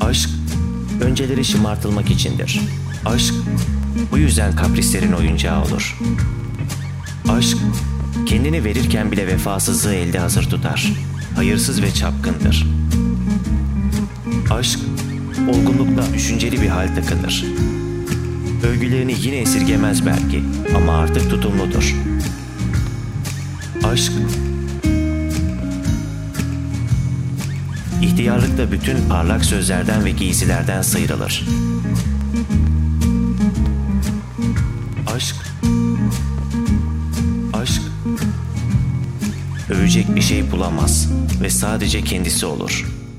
[0.00, 0.30] Aşk,
[1.00, 2.60] önceleri şımartılmak içindir.
[3.06, 3.34] Aşk,
[4.12, 5.98] bu yüzden kaprislerin oyuncağı olur.
[7.28, 7.56] Aşk,
[8.26, 10.92] kendini verirken bile vefasızlığı elde hazır tutar.
[11.36, 12.66] Hayırsız ve çapkındır.
[14.50, 14.78] Aşk,
[15.48, 17.44] olgunlukta düşünceli bir hal takınır.
[18.62, 20.42] Övgülerini yine esirgemez belki
[20.76, 21.96] ama artık tutumludur.
[23.84, 24.12] Aşk,
[28.02, 31.46] ihtiyarlıkta bütün parlak sözlerden ve giysilerden sıyrılır.
[35.16, 35.36] Aşk,
[37.52, 37.82] aşk,
[39.70, 41.08] övecek bir şey bulamaz
[41.42, 43.09] ve sadece kendisi olur.''